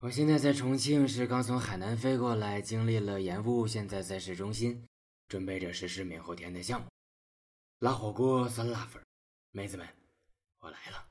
[0.00, 4.86] 我现在在重庆，是刚从海南飞过来，经历了延误，现在在市中心，
[5.26, 6.86] 准备着实施明后天的项目。
[7.80, 9.02] 辣火锅、酸辣粉，
[9.50, 9.84] 妹子们，
[10.60, 11.04] 我来了。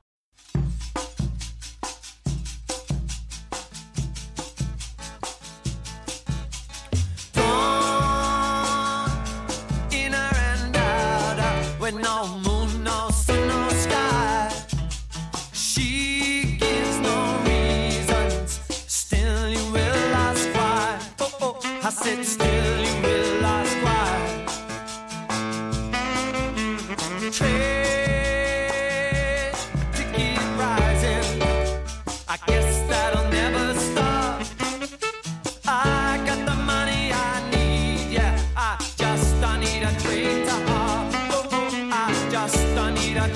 [21.90, 24.44] Sit still, you ask why.
[32.30, 34.42] I guess that'll never stop.
[35.66, 38.38] I got the money I need, yeah.
[38.54, 41.14] I just I need a trade to hop.
[41.30, 43.28] Oh, oh, I just I need a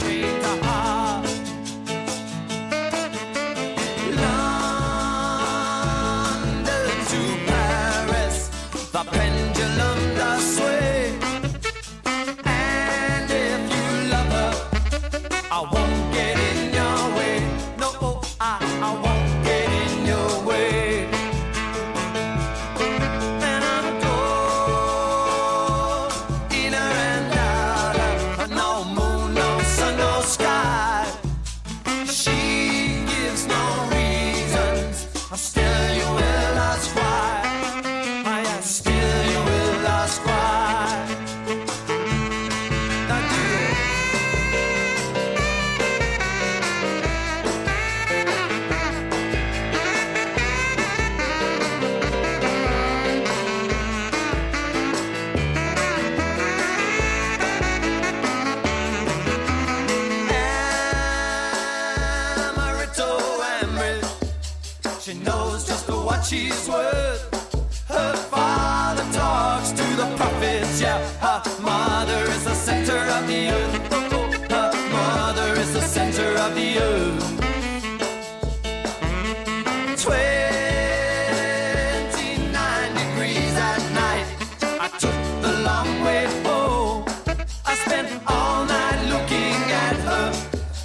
[65.02, 67.88] She knows just what she's worth.
[67.88, 71.04] Her father talks to the prophets, yeah.
[71.18, 74.11] Her mother is the center of the earth.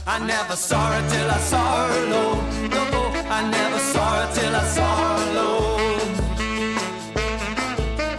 [0.10, 2.36] I never saw her till I saw her low.
[2.76, 2.84] No,
[3.30, 5.78] I never saw her till I saw her low.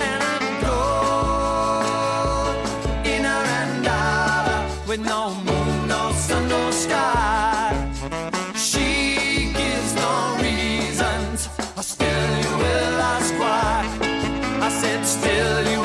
[0.08, 2.56] And I'm going
[3.14, 7.72] in her and out with no moon, no sun, no sky.
[8.54, 11.48] She gives no reasons.
[11.80, 13.88] Still, you will ask why.
[14.66, 15.77] I said, still, you